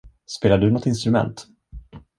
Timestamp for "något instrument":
0.71-1.47